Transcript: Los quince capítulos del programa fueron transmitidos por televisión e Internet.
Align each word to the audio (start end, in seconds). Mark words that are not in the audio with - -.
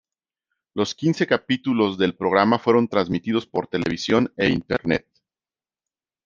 Los 0.73 0.95
quince 0.95 1.27
capítulos 1.27 1.95
del 1.95 2.15
programa 2.15 2.57
fueron 2.57 2.87
transmitidos 2.87 3.45
por 3.45 3.67
televisión 3.67 4.33
e 4.35 4.49
Internet. 4.49 5.07